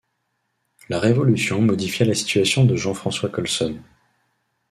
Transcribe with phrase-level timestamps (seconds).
[0.89, 3.79] La Révolution modifia la situation de Jean-François Colson.